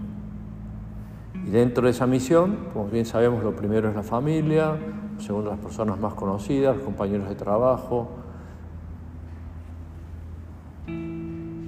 Y 1.45 1.51
dentro 1.51 1.85
de 1.85 1.91
esa 1.91 2.07
misión, 2.07 2.57
como 2.73 2.87
bien 2.87 3.05
sabemos, 3.05 3.43
lo 3.43 3.55
primero 3.55 3.87
es 3.89 3.95
la 3.95 4.03
familia, 4.03 4.75
lo 5.15 5.21
segundo 5.21 5.51
las 5.51 5.59
personas 5.59 5.99
más 5.99 6.15
conocidas, 6.15 6.75
los 6.75 6.85
compañeros 6.85 7.29
de 7.29 7.35
trabajo. 7.35 8.09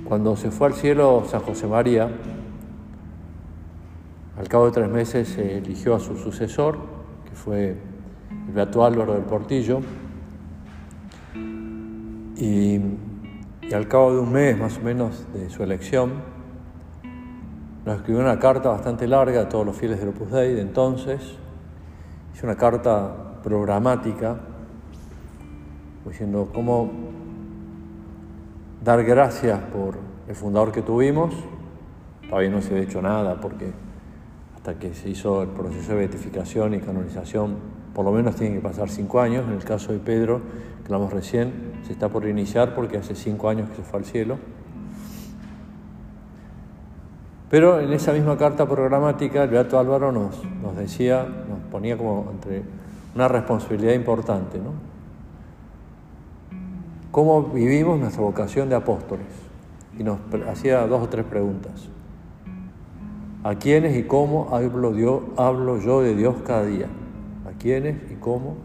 Cuando 0.08 0.36
se 0.36 0.52
fue 0.52 0.68
al 0.68 0.74
cielo 0.74 1.24
San 1.28 1.42
José 1.42 1.68
María, 1.68 2.10
al 4.38 4.48
cabo 4.48 4.66
de 4.66 4.72
tres 4.72 4.90
meses 4.90 5.28
se 5.30 5.58
eligió 5.58 5.96
a 5.96 6.00
su 6.00 6.16
sucesor, 6.16 6.78
que 7.26 7.36
fue 7.36 7.78
el 8.48 8.54
Beato 8.54 8.84
Álvaro 8.84 9.14
del 9.14 9.24
Portillo, 9.24 9.82
Y, 12.40 12.80
al 13.74 13.88
cabo 13.88 14.14
de 14.14 14.20
un 14.20 14.32
mes 14.32 14.58
más 14.58 14.78
o 14.78 14.82
menos 14.82 15.26
de 15.34 15.50
su 15.50 15.64
elección, 15.64 16.37
nos 17.88 18.00
escribió 18.00 18.22
una 18.22 18.38
carta 18.38 18.68
bastante 18.68 19.08
larga 19.08 19.44
a 19.44 19.48
todos 19.48 19.66
los 19.66 19.74
fieles 19.74 19.98
del 19.98 20.10
Opus 20.10 20.30
Dei 20.30 20.54
de 20.54 20.60
entonces. 20.60 21.22
Es 22.36 22.44
una 22.44 22.58
carta 22.58 23.40
programática 23.42 24.36
diciendo 26.06 26.50
cómo 26.54 26.92
dar 28.84 29.06
gracias 29.06 29.58
por 29.72 29.96
el 30.28 30.36
fundador 30.36 30.74
que 30.74 30.82
tuvimos. 30.82 31.34
Todavía 32.28 32.50
no 32.50 32.62
se 32.62 32.76
ha 32.76 32.80
hecho 32.80 33.02
nada 33.02 33.40
porque 33.40 33.72
hasta 34.58 34.78
que 34.78 34.94
se 34.94 35.10
hizo 35.10 35.44
el 35.44 35.48
proceso 35.48 35.94
de 35.94 36.00
beatificación 36.00 36.74
y 36.74 36.80
canonización, 36.82 37.56
por 37.96 38.04
lo 38.04 38.12
menos 38.12 38.36
tienen 38.36 38.58
que 38.58 38.62
pasar 38.68 38.90
cinco 38.90 39.22
años. 39.22 39.46
En 39.48 39.54
el 39.54 39.64
caso 39.64 39.94
de 39.94 40.00
Pedro, 40.00 40.42
que 40.86 40.94
hablamos 40.94 41.14
recién, 41.14 41.80
se 41.86 41.94
está 41.94 42.10
por 42.10 42.28
iniciar 42.28 42.76
porque 42.76 42.98
hace 42.98 43.16
cinco 43.16 43.48
años 43.48 43.70
que 43.70 43.78
se 43.78 43.84
fue 43.84 44.00
al 44.00 44.06
cielo. 44.06 44.38
Pero 47.50 47.80
en 47.80 47.94
esa 47.94 48.12
misma 48.12 48.38
carta 48.38 48.68
programática, 48.68 49.44
el 49.44 49.50
Beato 49.50 49.80
Álvaro 49.80 50.12
nos, 50.12 50.44
nos 50.62 50.76
decía, 50.76 51.24
nos 51.24 51.60
ponía 51.72 51.98
como 51.98 52.30
entre 52.32 52.64
una 53.16 53.28
responsabilidad 53.28 53.94
importante, 53.94 54.58
¿no? 54.60 54.74
¿Cómo 57.12 57.44
vivimos 57.44 58.00
nuestra 58.00 58.22
vocación 58.22 58.70
de 58.70 58.76
apóstoles? 58.76 59.26
Y 59.98 60.04
nos 60.04 60.20
hacía 60.48 60.86
dos 60.86 61.04
o 61.04 61.10
tres 61.10 61.26
preguntas. 61.26 61.90
¿A 63.44 63.56
quiénes 63.56 63.98
y 63.98 64.04
cómo 64.04 64.50
hablo 64.54 64.94
yo, 65.80 66.02
de 66.02 66.16
Dios 66.16 66.36
cada 66.46 66.66
día? 66.66 66.88
¿A 67.50 67.58
quiénes 67.58 67.96
y 68.12 68.16
cómo? 68.16 68.58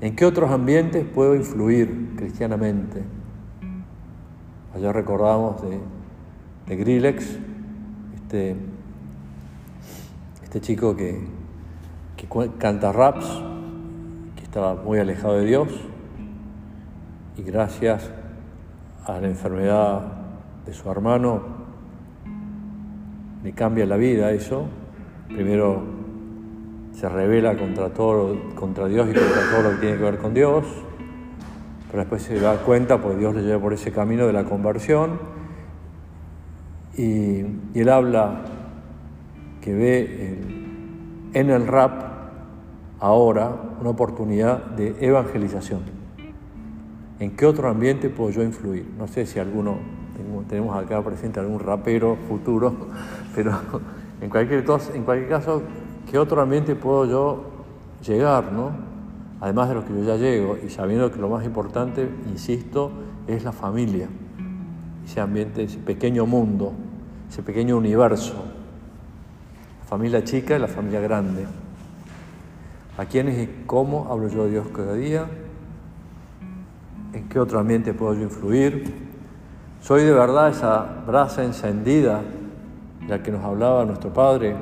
¿En 0.00 0.14
qué 0.14 0.26
otros 0.26 0.50
ambientes 0.50 1.04
puedo 1.12 1.34
influir 1.34 2.12
cristianamente? 2.16 3.02
Allá 4.74 4.92
recordamos 4.92 5.62
de, 5.62 5.80
de 6.66 6.76
Grillex, 6.76 7.38
este, 8.16 8.56
este 10.42 10.60
chico 10.60 10.96
que, 10.96 11.20
que 12.16 12.26
canta 12.58 12.92
raps, 12.92 13.26
que 14.34 14.42
estaba 14.42 14.74
muy 14.74 14.98
alejado 14.98 15.34
de 15.34 15.44
Dios, 15.44 15.68
y 17.36 17.42
gracias 17.42 18.10
a 19.04 19.20
la 19.20 19.28
enfermedad 19.28 20.00
de 20.64 20.72
su 20.74 20.90
hermano 20.90 21.42
le 23.44 23.52
cambia 23.52 23.86
la 23.86 23.96
vida 23.96 24.32
eso. 24.32 24.66
Primero 25.28 25.82
se 26.94 27.08
revela 27.08 27.56
contra, 27.56 27.90
todo, 27.90 28.36
contra 28.56 28.88
Dios 28.88 29.08
y 29.08 29.12
contra 29.12 29.50
todo 29.52 29.62
lo 29.62 29.70
que 29.72 29.76
tiene 29.76 29.96
que 29.98 30.02
ver 30.02 30.18
con 30.18 30.34
Dios, 30.34 30.64
pero 31.88 32.00
después 32.00 32.22
se 32.22 32.40
da 32.40 32.56
cuenta, 32.56 33.00
pues 33.00 33.18
Dios 33.18 33.36
le 33.36 33.42
lleva 33.42 33.60
por 33.60 33.72
ese 33.72 33.92
camino 33.92 34.26
de 34.26 34.32
la 34.32 34.44
conversión 34.44 35.35
y, 36.96 37.44
él 37.74 37.88
habla 37.88 38.42
que 39.60 39.74
ve 39.74 40.38
en 41.34 41.50
el 41.50 41.66
rap 41.66 42.02
ahora 43.00 43.54
una 43.80 43.90
oportunidad 43.90 44.64
de 44.64 44.96
evangelización. 45.00 45.80
¿En 47.18 47.36
qué 47.36 47.46
otro 47.46 47.68
ambiente 47.68 48.08
puedo 48.08 48.30
yo 48.30 48.42
influir? 48.42 48.86
No 48.98 49.06
sé 49.06 49.26
si 49.26 49.38
alguno, 49.38 49.76
tenemos 50.48 50.76
acá 50.76 51.02
presente 51.02 51.40
algún 51.40 51.60
rapero 51.60 52.16
futuro 52.28 52.74
pero 53.34 53.52
en 54.20 54.30
cualquier, 54.30 54.64
en 54.94 55.02
cualquier 55.04 55.28
caso, 55.28 55.62
¿qué 56.10 56.18
otro 56.18 56.40
ambiente 56.40 56.74
puedo 56.74 57.04
yo 57.04 57.44
llegar, 58.06 58.52
no? 58.52 58.70
Además 59.40 59.68
de 59.68 59.74
lo 59.74 59.84
que 59.84 59.92
yo 59.92 60.02
ya 60.02 60.16
llego, 60.16 60.56
y 60.64 60.70
sabiendo 60.70 61.12
que 61.12 61.20
lo 61.20 61.28
más 61.28 61.44
importante, 61.44 62.08
insisto, 62.30 62.90
es 63.26 63.44
la 63.44 63.52
familia, 63.52 64.08
ese 65.04 65.20
ambiente, 65.20 65.64
ese 65.64 65.78
pequeño 65.78 66.24
mundo, 66.24 66.72
ese 67.28 67.42
pequeño 67.42 67.76
universo, 67.76 68.34
la 69.80 69.86
familia 69.86 70.24
chica 70.24 70.56
y 70.56 70.58
la 70.58 70.68
familia 70.68 71.00
grande. 71.00 71.46
¿A 72.98 73.04
quiénes 73.04 73.38
y 73.38 73.64
cómo 73.66 74.08
hablo 74.10 74.28
yo 74.28 74.44
de 74.44 74.50
Dios 74.52 74.66
cada 74.74 74.94
día? 74.94 75.26
¿En 77.12 77.28
qué 77.28 77.38
otro 77.38 77.58
ambiente 77.58 77.92
puedo 77.92 78.14
yo 78.14 78.22
influir? 78.22 79.06
¿Soy 79.82 80.02
de 80.02 80.12
verdad 80.12 80.48
esa 80.48 81.02
brasa 81.06 81.44
encendida 81.44 82.22
la 83.06 83.22
que 83.22 83.30
nos 83.30 83.44
hablaba 83.44 83.84
nuestro 83.84 84.12
Padre, 84.12 84.56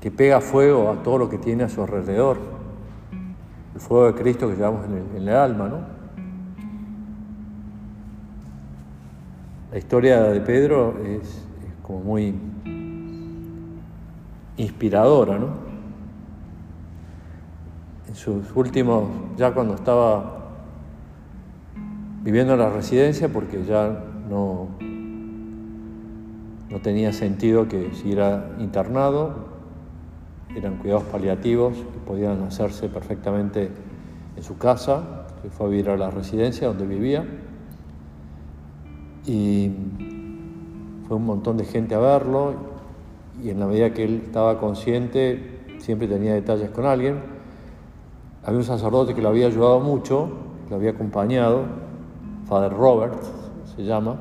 que 0.00 0.10
pega 0.10 0.40
fuego 0.40 0.90
a 0.90 1.02
todo 1.02 1.18
lo 1.18 1.28
que 1.28 1.38
tiene 1.38 1.64
a 1.64 1.68
su 1.68 1.82
alrededor, 1.82 2.38
el 3.74 3.80
fuego 3.80 4.06
de 4.06 4.14
Cristo 4.14 4.48
que 4.48 4.56
llevamos 4.56 4.86
en 4.86 5.16
el, 5.16 5.28
alma, 5.30 5.68
¿no? 5.68 5.78
La 9.72 9.78
historia 9.78 10.22
de 10.22 10.40
Pedro 10.40 10.96
es, 11.04 11.44
como 11.90 12.04
muy 12.04 12.32
inspiradora, 14.56 15.38
¿no? 15.38 15.48
En 18.06 18.14
sus 18.14 18.54
últimos, 18.54 19.08
ya 19.36 19.52
cuando 19.52 19.74
estaba 19.74 20.50
viviendo 22.22 22.52
en 22.52 22.60
la 22.60 22.70
residencia, 22.70 23.28
porque 23.28 23.64
ya 23.64 24.04
no, 24.28 24.68
no 26.70 26.80
tenía 26.80 27.12
sentido 27.12 27.66
que 27.66 27.92
siguiera 27.92 28.52
internado, 28.60 29.48
eran 30.54 30.76
cuidados 30.76 31.04
paliativos 31.04 31.74
que 31.74 31.98
podían 32.06 32.42
hacerse 32.42 32.88
perfectamente 32.88 33.68
en 34.36 34.42
su 34.44 34.58
casa, 34.58 35.26
que 35.42 35.50
fue 35.50 35.66
a 35.66 35.70
vivir 35.70 35.90
a 35.90 35.96
la 35.96 36.10
residencia 36.10 36.68
donde 36.68 36.86
vivía. 36.86 37.24
Y 39.26 39.70
fue 41.10 41.16
un 41.16 41.26
montón 41.26 41.56
de 41.56 41.64
gente 41.64 41.96
a 41.96 41.98
verlo 41.98 42.52
y 43.42 43.50
en 43.50 43.58
la 43.58 43.66
medida 43.66 43.92
que 43.92 44.04
él 44.04 44.22
estaba 44.26 44.60
consciente 44.60 45.58
siempre 45.78 46.06
tenía 46.06 46.34
detalles 46.34 46.70
con 46.70 46.84
alguien. 46.86 47.18
Había 48.44 48.58
un 48.60 48.64
sacerdote 48.64 49.12
que 49.12 49.20
lo 49.20 49.30
había 49.30 49.48
ayudado 49.48 49.80
mucho, 49.80 50.28
lo 50.70 50.76
había 50.76 50.90
acompañado, 50.90 51.64
Father 52.46 52.72
Robert 52.72 53.20
se 53.74 53.82
llama, 53.82 54.18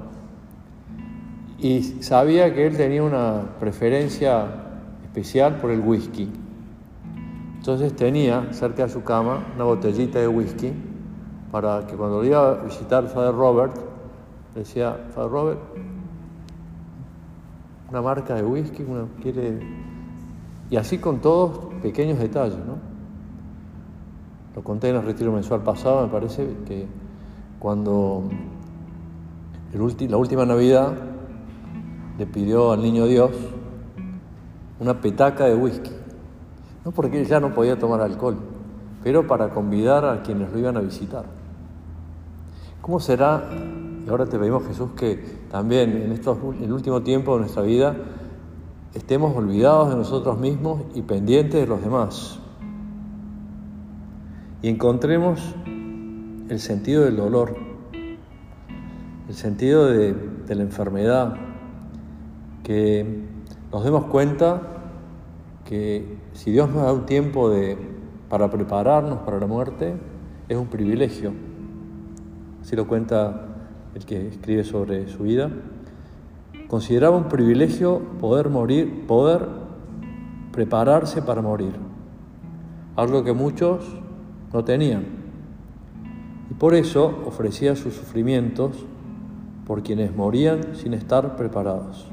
y 1.59 1.83
sabía 2.01 2.55
que 2.55 2.65
él 2.65 2.75
tenía 2.75 3.03
una 3.03 3.43
preferencia 3.59 4.47
especial 5.03 5.57
por 5.57 5.69
el 5.69 5.81
whisky. 5.81 6.27
Entonces 7.57 7.95
tenía 7.95 8.51
cerca 8.51 8.87
de 8.87 8.89
su 8.89 9.03
cama 9.03 9.45
una 9.53 9.65
botellita 9.65 10.17
de 10.17 10.27
whisky 10.27 10.73
para 11.51 11.85
que 11.85 11.95
cuando 11.95 12.23
iba 12.23 12.49
a 12.49 12.63
visitar 12.63 13.07
Father 13.09 13.35
Robert, 13.35 13.75
decía, 14.55 14.97
Father 15.13 15.29
Robert, 15.29 15.59
una 17.89 18.01
marca 18.01 18.35
de 18.35 18.43
whisky, 18.43 18.83
una 18.83 19.05
quiere... 19.21 19.59
Y 20.69 20.77
así 20.77 20.99
con 20.99 21.19
todos 21.19 21.73
pequeños 21.81 22.19
detalles, 22.19 22.59
¿no? 22.59 22.77
Lo 24.55 24.63
conté 24.63 24.89
en 24.89 24.97
el 24.97 25.03
retiro 25.03 25.31
mensual 25.31 25.61
pasado, 25.61 26.05
me 26.05 26.11
parece 26.11 26.47
que 26.67 26.85
cuando 27.59 28.23
la 29.73 30.17
última 30.17 30.45
Navidad 30.45 30.93
le 32.17 32.25
pidió 32.25 32.71
al 32.71 32.81
niño 32.81 33.05
Dios 33.05 33.31
una 34.79 35.01
petaca 35.01 35.45
de 35.45 35.55
whisky. 35.55 35.91
No 36.85 36.91
porque 36.91 37.21
él 37.21 37.27
ya 37.27 37.39
no 37.39 37.53
podía 37.53 37.77
tomar 37.77 38.01
alcohol, 38.01 38.37
pero 39.03 39.27
para 39.27 39.49
convidar 39.49 40.05
a 40.05 40.21
quienes 40.21 40.51
lo 40.51 40.59
iban 40.59 40.77
a 40.77 40.81
visitar. 40.81 41.25
¿Cómo 42.81 42.99
será, 42.99 43.43
y 44.09 44.11
ahora 44.11 44.25
te 44.25 44.39
pedimos 44.39 44.65
Jesús, 44.65 44.89
que 44.97 45.23
también 45.51 45.91
en, 45.91 46.11
estos, 46.11 46.39
en 46.57 46.63
el 46.63 46.73
último 46.73 47.03
tiempo 47.03 47.35
de 47.35 47.41
nuestra 47.41 47.61
vida 47.61 47.95
estemos 48.95 49.37
olvidados 49.37 49.91
de 49.91 49.97
nosotros 49.97 50.39
mismos 50.39 50.81
y 50.95 51.03
pendientes 51.03 51.61
de 51.61 51.67
los 51.67 51.79
demás? 51.79 52.39
Y 54.63 54.69
encontremos 54.69 55.39
el 56.49 56.59
sentido 56.59 57.05
del 57.05 57.17
dolor, 57.17 57.55
el 59.27 59.35
sentido 59.35 59.85
de, 59.85 60.15
la 60.47 60.63
enfermedad, 60.63 61.35
que 62.63 63.27
nos 63.71 63.83
demos 63.83 64.05
cuenta 64.05 64.59
que 65.65 66.17
si 66.33 66.49
Dios 66.49 66.67
nos 66.71 66.81
da 66.81 66.93
un 66.93 67.05
tiempo 67.05 67.51
de, 67.51 67.77
para 68.27 68.49
prepararnos 68.49 69.19
para 69.19 69.39
la 69.39 69.45
muerte, 69.45 69.93
es 70.47 70.57
un 70.57 70.65
privilegio. 70.65 71.31
Así 72.63 72.75
lo 72.75 72.87
cuenta 72.87 73.48
el 73.95 74.05
que 74.05 74.27
escribe 74.27 74.63
sobre 74.63 75.07
su 75.07 75.23
vida. 75.23 75.49
Consideraba 76.67 77.17
un 77.17 77.29
privilegio 77.29 77.99
poder 78.19 78.49
morir, 78.49 79.05
poder 79.07 79.47
prepararse 80.51 81.21
para 81.21 81.41
morir, 81.41 81.73
algo 82.95 83.23
que 83.23 83.33
muchos 83.33 83.85
no 84.53 84.63
tenían. 84.63 85.05
Y 86.49 86.53
por 86.53 86.73
eso 86.75 87.23
ofrecía 87.25 87.75
sus 87.75 87.93
sufrimientos 87.93 88.85
por 89.65 89.83
quienes 89.83 90.15
morían 90.15 90.75
sin 90.75 90.93
estar 90.93 91.35
preparados. 91.35 92.07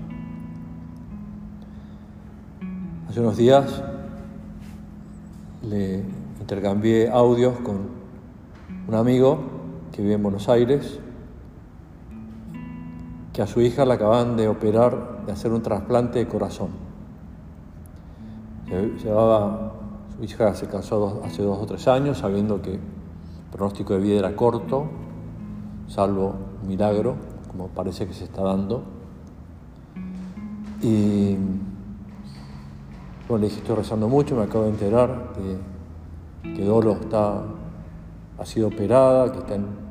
Hace 3.08 3.20
unos 3.20 3.36
días 3.36 3.82
le 5.62 6.04
intercambié 6.40 7.08
audios 7.08 7.58
con 7.60 7.88
un 8.86 8.94
amigo 8.94 9.38
que 9.92 10.02
vive 10.02 10.14
en 10.14 10.22
Buenos 10.22 10.48
Aires, 10.48 11.00
que 13.36 13.42
a 13.42 13.46
su 13.46 13.60
hija 13.60 13.84
la 13.84 13.94
acaban 13.94 14.34
de 14.38 14.48
operar, 14.48 15.26
de 15.26 15.32
hacer 15.32 15.52
un 15.52 15.60
trasplante 15.60 16.20
de 16.20 16.26
corazón. 16.26 16.70
Llevaba, 18.66 19.74
su 20.16 20.24
hija 20.24 20.54
se 20.54 20.66
casó 20.68 21.20
hace 21.22 21.42
dos 21.42 21.58
o 21.60 21.66
tres 21.66 21.86
años, 21.86 22.16
sabiendo 22.16 22.62
que 22.62 22.76
el 22.76 22.80
pronóstico 23.52 23.92
de 23.92 24.00
vida 24.00 24.20
era 24.20 24.34
corto, 24.34 24.86
salvo 25.86 26.34
un 26.62 26.66
milagro, 26.66 27.16
como 27.50 27.68
parece 27.68 28.06
que 28.06 28.14
se 28.14 28.24
está 28.24 28.42
dando. 28.42 28.84
Y 30.80 31.36
bueno, 33.28 33.42
le 33.42 33.48
dije, 33.48 33.60
estoy 33.60 33.76
rezando 33.76 34.08
mucho, 34.08 34.34
me 34.34 34.44
acabo 34.44 34.64
de 34.64 34.70
enterar 34.70 35.32
que 36.42 36.64
Dolo 36.64 36.92
está, 36.92 37.42
ha 38.38 38.46
sido 38.46 38.68
operada, 38.68 39.30
que 39.30 39.40
está 39.40 39.56
en... 39.56 39.85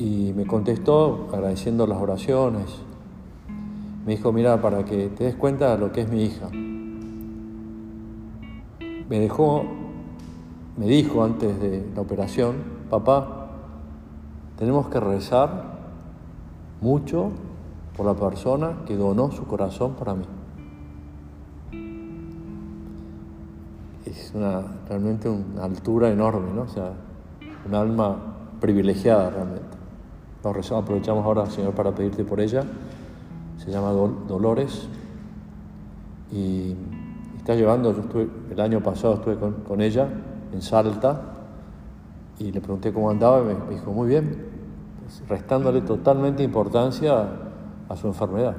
Y 0.00 0.32
me 0.34 0.46
contestó 0.46 1.28
agradeciendo 1.30 1.86
las 1.86 2.00
oraciones. 2.00 2.64
Me 4.06 4.16
dijo, 4.16 4.32
mira, 4.32 4.62
para 4.62 4.82
que 4.86 5.08
te 5.08 5.24
des 5.24 5.34
cuenta 5.34 5.72
de 5.72 5.78
lo 5.78 5.92
que 5.92 6.00
es 6.00 6.08
mi 6.08 6.24
hija. 6.24 6.48
Me 9.10 9.20
dejó, 9.20 9.62
me 10.78 10.86
dijo 10.86 11.22
antes 11.22 11.60
de 11.60 11.86
la 11.94 12.00
operación, 12.00 12.56
papá, 12.88 13.50
tenemos 14.58 14.88
que 14.88 15.00
rezar 15.00 15.78
mucho 16.80 17.32
por 17.94 18.06
la 18.06 18.14
persona 18.14 18.78
que 18.86 18.96
donó 18.96 19.30
su 19.30 19.46
corazón 19.46 19.96
para 19.96 20.14
mí. 20.14 20.24
Es 24.06 24.32
una, 24.34 24.62
realmente 24.88 25.28
una 25.28 25.64
altura 25.64 26.10
enorme, 26.10 26.54
¿no? 26.54 26.62
O 26.62 26.68
sea, 26.68 26.94
un 27.66 27.74
alma 27.74 28.16
privilegiada 28.60 29.28
realmente. 29.28 29.79
Nos 30.42 30.72
aprovechamos 30.72 31.24
ahora, 31.24 31.46
Señor, 31.46 31.74
para 31.74 31.94
pedirte 31.94 32.24
por 32.24 32.40
ella. 32.40 32.64
Se 33.58 33.70
llama 33.70 33.90
Dolores 33.90 34.88
y 36.32 36.74
está 37.36 37.54
llevando, 37.54 37.92
yo 37.92 38.00
estuve, 38.00 38.28
el 38.50 38.60
año 38.60 38.82
pasado 38.82 39.14
estuve 39.14 39.36
con, 39.36 39.80
ella 39.82 40.08
en 40.52 40.62
Salta 40.62 41.20
y 42.38 42.52
le 42.52 42.60
pregunté 42.60 42.90
cómo 42.90 43.10
andaba 43.10 43.40
y 43.40 43.54
me 43.54 43.74
dijo, 43.74 43.92
muy 43.92 44.08
bien, 44.08 44.46
restándole 45.28 45.82
totalmente 45.82 46.42
importancia 46.42 47.28
a 47.88 47.96
su 47.96 48.06
enfermedad. 48.06 48.56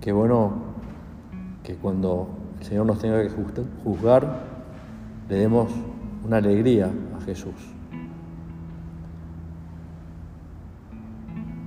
Qué 0.00 0.12
bueno 0.12 0.52
que 1.62 1.74
cuando 1.76 2.28
el 2.58 2.66
Señor 2.66 2.86
nos 2.86 2.98
tenga 2.98 3.22
que 3.22 3.30
juzgar, 3.84 4.40
le 5.28 5.36
demos 5.36 5.70
una 6.24 6.38
alegría 6.38 6.90
a 7.16 7.20
Jesús. 7.24 7.54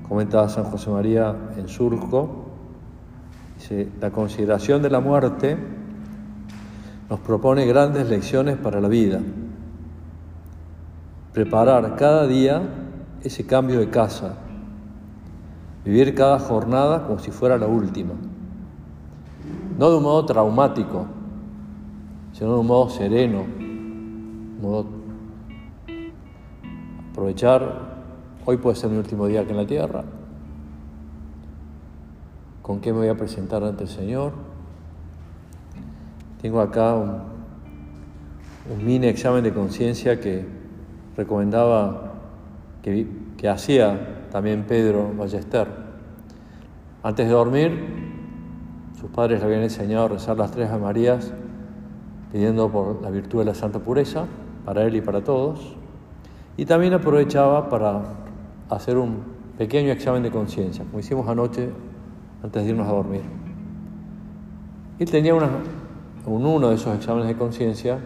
Comenta 0.08 0.48
San 0.50 0.66
José 0.66 0.90
María 0.90 1.34
en 1.58 1.70
Surco, 1.70 2.46
dice, 3.58 3.90
la 4.02 4.12
consideración 4.12 4.82
de 4.82 4.90
la 4.90 5.00
muerte 5.00 5.58
nos 7.10 7.20
propone 7.22 7.66
grandes 7.66 8.10
lecciones 8.10 8.58
para 8.58 8.82
la 8.82 8.90
vida. 8.90 9.22
Preparar 11.34 11.96
cada 11.96 12.28
día 12.28 12.62
ese 13.24 13.46
cambio 13.46 13.80
de 13.80 13.90
casa, 13.90 14.34
vivir 15.86 16.14
cada 16.14 16.40
jornada 16.40 17.08
como 17.08 17.20
si 17.20 17.32
fuera 17.32 17.58
la 17.58 17.68
última. 17.68 18.14
No 19.82 19.90
de 19.90 19.98
un 19.98 20.04
modo 20.04 20.24
traumático, 20.24 21.08
sino 22.34 22.54
de 22.54 22.60
un 22.60 22.68
modo 22.68 22.88
sereno, 22.92 23.44
modo 24.62 24.86
aprovechar, 27.10 27.80
hoy 28.46 28.58
puede 28.58 28.76
ser 28.76 28.92
mi 28.92 28.98
último 28.98 29.26
día 29.26 29.42
aquí 29.42 29.50
en 29.50 29.58
la 29.58 29.66
tierra, 29.66 30.04
con 32.62 32.80
qué 32.80 32.94
me 32.94 33.00
voy 33.00 33.08
a 33.08 33.18
presentar 33.18 33.64
ante 33.64 33.86
el 33.86 33.90
Señor, 33.90 34.34
tengo 36.44 36.62
acá 36.62 36.94
un, 36.94 38.86
mini 38.86 39.08
examen 39.08 39.44
de 39.44 39.52
conciencia 39.52 40.20
que 40.20 40.46
recomendaba, 41.18 42.20
que, 42.84 43.08
que 43.36 43.50
hacía 43.50 44.28
también 44.32 44.64
Pedro 44.68 45.12
Ballester. 45.18 45.68
Antes 47.02 47.26
de 47.26 47.34
dormir, 47.34 48.11
sus 49.02 49.10
padres 49.10 49.40
le 49.40 49.46
habían 49.48 49.64
enseñado 49.64 50.06
a 50.06 50.08
rezar 50.10 50.38
las 50.38 50.52
tres 50.52 50.70
Marías, 50.80 51.34
pidiendo 52.32 52.70
por 52.70 53.02
la 53.02 53.10
virtud 53.10 53.40
de 53.40 53.46
la 53.46 53.56
santa 53.56 53.80
pureza, 53.80 54.26
para 54.64 54.84
él 54.84 54.96
y 54.96 55.02
para 55.02 55.24
todos. 55.24 55.76
Y 56.56 56.66
también 56.66 56.94
aprovechaba 56.94 57.68
para 57.68 58.04
hacer 58.70 59.00
un 59.00 59.24
pequeño 59.58 59.92
examen 59.92 60.22
de 60.22 60.30
conciencia, 60.30 60.86
como 60.86 61.00
hicimos 61.00 61.28
anoche 61.28 61.72
antes 62.44 62.64
de 62.64 62.70
irnos 62.70 62.88
a 62.88 62.92
dormir. 62.92 63.24
Él 65.00 65.10
tenía 65.10 65.34
una, 65.34 65.50
uno 66.28 66.70
de 66.70 66.76
esos 66.76 66.96
exámenes 66.96 67.28
de 67.28 67.36
conciencia, 67.36 67.98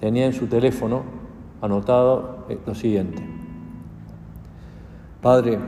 tenía 0.00 0.24
en 0.24 0.32
su 0.32 0.46
teléfono 0.46 1.02
anotado 1.60 2.46
eh, 2.48 2.58
lo 2.66 2.74
siguiente. 2.74 3.22
Padre, 5.20 5.58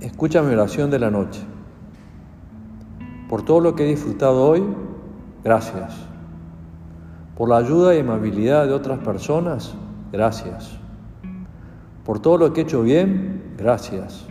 escucha 0.00 0.42
mi 0.42 0.54
oración 0.54 0.92
de 0.92 1.00
la 1.00 1.10
noche. 1.10 1.55
Por 3.28 3.42
todo 3.42 3.60
lo 3.60 3.74
que 3.74 3.84
he 3.84 3.88
disfrutado 3.88 4.48
hoy, 4.48 4.64
gracias. 5.42 5.94
Por 7.36 7.48
la 7.48 7.58
ayuda 7.58 7.94
y 7.94 8.00
amabilidad 8.00 8.66
de 8.66 8.72
otras 8.72 8.98
personas, 9.00 9.74
gracias. 10.12 10.76
Por 12.04 12.20
todo 12.20 12.38
lo 12.38 12.52
que 12.52 12.60
he 12.60 12.64
hecho 12.64 12.82
bien, 12.82 13.54
gracias. 13.58 14.26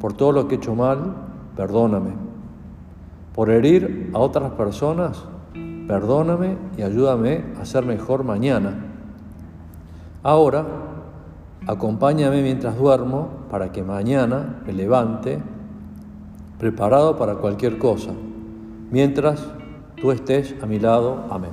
Por 0.00 0.12
todo 0.12 0.32
lo 0.32 0.48
que 0.48 0.56
he 0.56 0.58
hecho 0.58 0.74
mal, 0.74 1.14
perdóname 1.56 2.24
por 3.34 3.50
herir 3.50 4.10
a 4.14 4.18
otras 4.18 4.52
personas, 4.52 5.24
perdóname 5.88 6.56
y 6.78 6.82
ayúdame 6.82 7.44
a 7.60 7.64
ser 7.64 7.84
mejor 7.84 8.22
mañana. 8.22 8.74
Ahora, 10.22 10.64
acompáñame 11.66 12.42
mientras 12.42 12.78
duermo 12.78 13.28
para 13.50 13.72
que 13.72 13.82
mañana 13.82 14.62
me 14.64 14.72
levante 14.72 15.42
preparado 16.64 17.18
para 17.18 17.34
cualquier 17.34 17.76
cosa, 17.76 18.12
mientras 18.90 19.46
tú 20.00 20.12
estés 20.12 20.54
a 20.62 20.66
mi 20.66 20.78
lado. 20.78 21.26
Amén. 21.28 21.50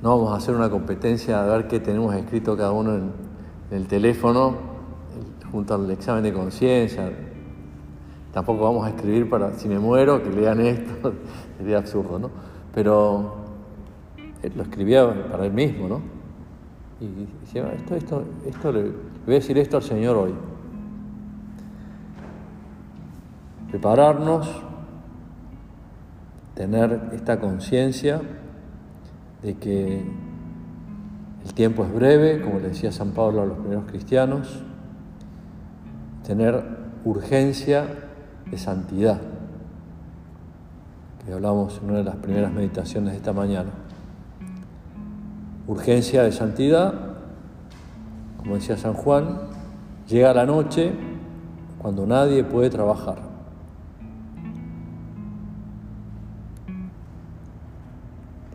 No 0.00 0.16
vamos 0.16 0.32
a 0.32 0.36
hacer 0.36 0.54
una 0.54 0.70
competencia 0.70 1.44
a 1.44 1.46
ver 1.54 1.68
qué 1.68 1.80
tenemos 1.80 2.14
escrito 2.14 2.56
cada 2.56 2.72
uno 2.72 2.94
en, 2.94 3.12
el 3.70 3.86
teléfono, 3.88 4.54
junto 5.52 5.74
al 5.74 5.90
examen 5.90 6.22
de 6.24 6.32
conciencia, 6.32 7.12
Tampoco 8.32 8.64
vamos 8.64 8.86
a 8.86 8.88
escribir 8.88 9.28
para, 9.28 9.52
si 9.52 9.68
me 9.68 9.78
muero, 9.78 10.22
que 10.22 10.30
lean 10.30 10.60
esto, 10.62 11.12
sería 11.58 11.76
absurdo, 11.76 12.18
¿no? 12.18 12.30
Pero 12.74 13.34
él 14.42 14.52
lo 14.56 14.62
escribía 14.62 15.30
para 15.30 15.44
él 15.44 15.52
mismo, 15.52 15.88
¿no? 15.88 16.00
Y 17.02 17.26
decía, 17.42 17.70
esto, 17.74 17.94
esto, 17.94 18.24
esto 18.46 18.72
le, 18.72 18.82
voy 19.26 19.34
a 19.34 19.38
decir 19.40 19.58
esto 19.58 19.76
al 19.76 19.82
Señor 19.82 20.16
hoy. 20.16 20.34
Prepararnos, 23.74 24.48
tener 26.54 27.10
esta 27.12 27.40
conciencia 27.40 28.20
de 29.42 29.56
que 29.56 30.04
el 31.44 31.54
tiempo 31.54 31.82
es 31.82 31.92
breve, 31.92 32.40
como 32.40 32.60
le 32.60 32.68
decía 32.68 32.92
San 32.92 33.10
Pablo 33.10 33.42
a 33.42 33.46
los 33.46 33.58
primeros 33.58 33.86
cristianos, 33.86 34.62
tener 36.24 36.62
urgencia 37.04 37.86
de 38.48 38.58
santidad, 38.58 39.20
que 41.26 41.32
hablamos 41.32 41.80
en 41.82 41.90
una 41.90 41.98
de 41.98 42.04
las 42.04 42.16
primeras 42.18 42.52
meditaciones 42.52 43.10
de 43.10 43.16
esta 43.16 43.32
mañana. 43.32 43.70
Urgencia 45.66 46.22
de 46.22 46.30
santidad, 46.30 46.94
como 48.36 48.54
decía 48.54 48.76
San 48.76 48.94
Juan, 48.94 49.36
llega 50.06 50.32
la 50.32 50.46
noche 50.46 50.92
cuando 51.82 52.06
nadie 52.06 52.44
puede 52.44 52.70
trabajar. 52.70 53.33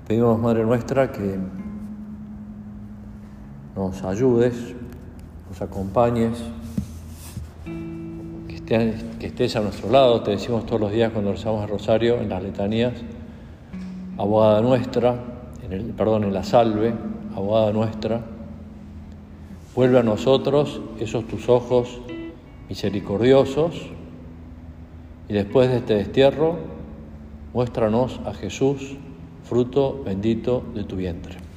Pedimos, 0.10 0.40
Madre 0.40 0.66
nuestra, 0.66 1.12
que 1.12 1.38
nos 3.76 4.04
ayudes, 4.04 4.74
nos 5.48 5.62
acompañes 5.62 6.42
que 8.56 9.28
estés 9.28 9.56
a 9.56 9.60
nuestro 9.60 9.92
lado, 9.92 10.24
te 10.24 10.32
decimos 10.32 10.66
todos 10.66 10.82
los 10.82 10.92
días 10.92 11.12
cuando 11.12 11.32
rezamos 11.32 11.62
el 11.64 11.70
rosario 11.70 12.16
en 12.16 12.30
las 12.30 12.42
letanías, 12.42 12.94
abogada 14.18 14.62
nuestra, 14.62 15.14
en 15.64 15.74
el, 15.74 15.84
perdón, 15.92 16.24
en 16.24 16.34
la 16.34 16.44
salve, 16.44 16.92
abogada 17.36 17.72
nuestra, 17.72 18.22
vuelve 19.76 20.00
a 20.00 20.04
nosotros 20.04 20.82
esos 21.00 21.28
tus 21.28 21.48
ojos 21.50 22.02
misericordiosos 22.68 23.76
y 25.28 25.34
después 25.34 25.70
de 25.70 25.78
este 25.78 25.94
destierro, 25.94 26.56
muéstranos 27.54 28.20
a 28.26 28.34
Jesús, 28.34 28.98
fruto 29.50 30.04
bendito 30.06 30.64
de 30.76 30.84
tu 30.84 30.96
vientre. 30.96 31.49